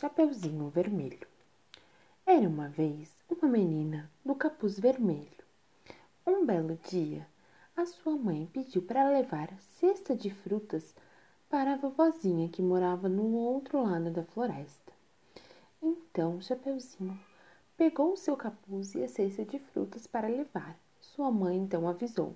Chapeuzinho 0.00 0.70
Vermelho. 0.70 1.28
Era 2.24 2.48
uma 2.48 2.70
vez 2.70 3.14
uma 3.28 3.46
menina 3.46 4.10
do 4.24 4.34
capuz 4.34 4.80
vermelho. 4.80 5.44
Um 6.26 6.46
belo 6.46 6.78
dia, 6.88 7.28
a 7.76 7.84
sua 7.84 8.16
mãe 8.16 8.48
pediu 8.50 8.80
para 8.80 9.10
levar 9.10 9.52
cesta 9.78 10.16
de 10.16 10.30
frutas 10.30 10.94
para 11.50 11.74
a 11.74 11.76
vovozinha 11.76 12.48
que 12.48 12.62
morava 12.62 13.10
no 13.10 13.34
outro 13.34 13.82
lado 13.82 14.10
da 14.10 14.24
floresta. 14.24 14.90
Então, 15.82 16.40
Chapeuzinho 16.40 17.20
pegou 17.76 18.14
o 18.14 18.16
seu 18.16 18.38
capuz 18.38 18.94
e 18.94 19.04
a 19.04 19.08
cesta 19.08 19.44
de 19.44 19.58
frutas 19.58 20.06
para 20.06 20.28
levar. 20.28 20.78
Sua 20.98 21.30
mãe 21.30 21.58
então 21.58 21.86
avisou: 21.86 22.34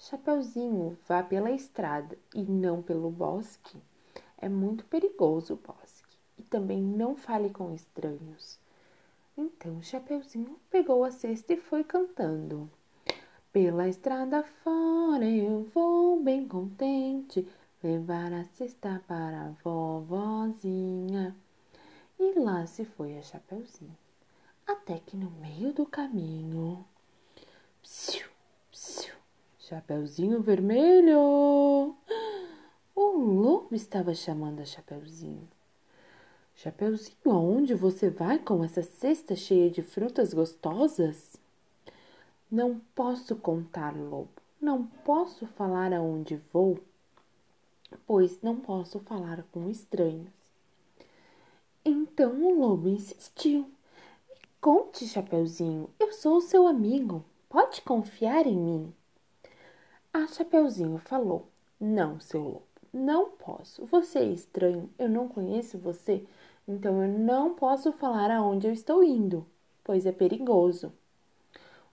Chapeuzinho, 0.00 0.98
vá 1.06 1.22
pela 1.22 1.52
estrada 1.52 2.18
e 2.34 2.42
não 2.42 2.82
pelo 2.82 3.08
bosque. 3.08 3.80
É 4.36 4.48
muito 4.48 4.84
perigoso 4.86 5.54
o 5.54 5.56
bosque. 5.56 6.03
Também 6.54 6.80
não 6.80 7.16
fale 7.16 7.50
com 7.50 7.74
estranhos. 7.74 8.60
Então 9.36 9.82
Chapeuzinho 9.82 10.56
pegou 10.70 11.02
a 11.02 11.10
cesta 11.10 11.52
e 11.52 11.56
foi 11.56 11.82
cantando. 11.82 12.70
Pela 13.52 13.88
estrada 13.88 14.44
fora 14.62 15.24
eu 15.24 15.64
vou 15.74 16.22
bem 16.22 16.46
contente 16.46 17.44
levar 17.82 18.32
a 18.32 18.44
cesta 18.44 19.02
para 19.08 19.46
a 19.46 19.50
vovozinha. 19.64 21.34
E 22.20 22.38
lá 22.38 22.64
se 22.68 22.84
foi 22.84 23.18
a 23.18 23.22
Chapeuzinho. 23.22 23.98
Até 24.64 25.00
que 25.00 25.16
no 25.16 25.32
meio 25.32 25.72
do 25.72 25.84
caminho. 25.84 26.84
Psiu, 27.82 28.28
psiu, 28.70 29.14
Chapeuzinho 29.58 30.40
vermelho! 30.40 31.96
O 32.94 33.18
lobo 33.18 33.74
estava 33.74 34.14
chamando 34.14 34.60
a 34.60 34.64
Chapeuzinho. 34.64 35.48
Chapeuzinho, 36.56 37.16
aonde 37.26 37.74
você 37.74 38.08
vai 38.08 38.38
com 38.38 38.62
essa 38.62 38.82
cesta 38.82 39.34
cheia 39.34 39.70
de 39.70 39.82
frutas 39.82 40.32
gostosas? 40.32 41.36
Não 42.50 42.80
posso 42.94 43.36
contar, 43.36 43.96
lobo. 43.96 44.28
Não 44.60 44.86
posso 45.04 45.46
falar 45.46 45.92
aonde 45.92 46.40
vou, 46.52 46.78
pois 48.06 48.40
não 48.40 48.56
posso 48.56 48.98
falar 49.00 49.42
com 49.52 49.68
estranhos. 49.68 50.28
Então 51.84 52.42
o 52.42 52.58
lobo 52.58 52.88
insistiu. 52.88 53.70
conte, 54.60 55.06
Chapeuzinho, 55.06 55.90
eu 56.00 56.12
sou 56.12 56.40
seu 56.40 56.66
amigo. 56.66 57.22
Pode 57.48 57.82
confiar 57.82 58.46
em 58.46 58.56
mim. 58.56 58.94
A 60.12 60.26
Chapeuzinho 60.26 60.98
falou: 60.98 61.46
Não, 61.78 62.18
seu 62.20 62.40
lobo, 62.42 62.62
não 62.94 63.30
posso. 63.30 63.84
Você 63.86 64.20
é 64.20 64.24
estranho, 64.24 64.88
eu 64.98 65.08
não 65.08 65.28
conheço 65.28 65.76
você, 65.76 66.24
então 66.66 67.02
eu 67.02 67.08
não 67.08 67.54
posso 67.54 67.92
falar 67.92 68.30
aonde 68.30 68.68
eu 68.68 68.72
estou 68.72 69.02
indo, 69.02 69.44
pois 69.82 70.06
é 70.06 70.12
perigoso. 70.12 70.92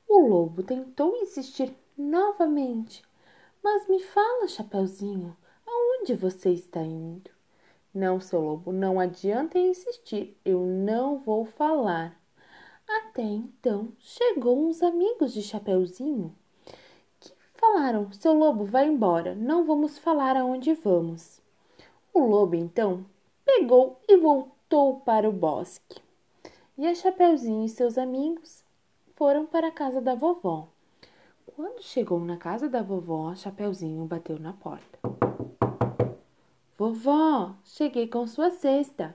O 0.08 0.20
lobo 0.20 0.62
tentou 0.62 1.16
insistir 1.16 1.74
novamente. 1.98 3.04
Mas 3.64 3.88
me 3.88 4.02
fala, 4.02 4.48
Chapeuzinho, 4.48 5.36
aonde 5.66 6.16
você 6.16 6.52
está 6.52 6.82
indo? 6.82 7.32
Não, 7.94 8.20
seu 8.20 8.40
lobo, 8.40 8.72
não 8.72 9.00
adianta 9.00 9.60
insistir, 9.60 10.38
eu 10.46 10.62
não 10.62 11.20
vou 11.20 11.46
falar. 11.46 12.20
Até 12.88 13.22
então 13.22 13.92
chegou 14.00 14.68
uns 14.68 14.82
amigos 14.82 15.34
de 15.34 15.42
Chapeuzinho 15.42 16.36
Falaram: 17.62 18.12
Seu 18.12 18.34
lobo, 18.34 18.66
vai 18.66 18.88
embora, 18.88 19.36
não 19.36 19.64
vamos 19.64 20.00
falar 20.00 20.36
aonde 20.36 20.74
vamos. 20.74 21.40
O 22.12 22.22
lobo 22.22 22.56
então 22.56 23.06
pegou 23.46 24.00
e 24.10 24.18
voltou 24.18 25.00
para 25.02 25.30
o 25.30 25.32
bosque. 25.32 26.02
E 26.76 26.88
a 26.88 26.96
Chapeuzinho 26.96 27.64
e 27.64 27.70
seus 27.70 28.00
amigos 28.00 28.64
foram 29.16 29.46
para 29.46 29.68
a 29.68 29.72
casa 29.72 30.02
da 30.02 30.16
vovó. 30.16 30.70
Quando 31.56 31.84
chegou 31.84 32.20
na 32.20 32.36
casa 32.36 32.68
da 32.68 32.82
vovó, 32.82 33.36
Chapeuzinho 33.36 34.06
bateu 34.06 34.40
na 34.40 34.54
porta. 34.54 34.98
Vovó, 36.76 37.54
cheguei 37.64 38.08
com 38.08 38.26
sua 38.26 38.50
cesta. 38.50 39.14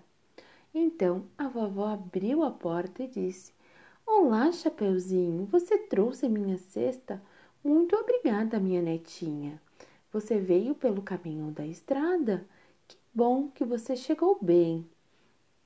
Então 0.73 1.25
a 1.37 1.49
vovó 1.49 1.89
abriu 1.89 2.45
a 2.45 2.53
porta 2.53 3.03
e 3.03 3.09
disse: 3.09 3.53
Olá, 4.07 4.53
Chapeuzinho, 4.53 5.47
você 5.47 5.77
trouxe 5.77 6.29
minha 6.29 6.57
cesta? 6.59 7.21
Muito 7.67 7.97
obrigada, 7.97 8.61
minha 8.61 8.81
netinha. 8.81 9.61
Você 10.13 10.39
veio 10.39 10.73
pelo 10.73 11.03
caminho 11.03 11.51
da 11.51 11.67
estrada? 11.67 12.47
Que 12.87 12.97
bom 13.13 13.51
que 13.51 13.65
você 13.65 13.97
chegou 13.97 14.39
bem. 14.41 14.89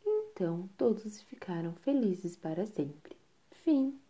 Então 0.07 0.67
todos 0.79 1.21
ficaram 1.21 1.75
felizes 1.75 2.37
para 2.37 2.65
sempre. 2.65 3.15
Fim. 3.51 4.01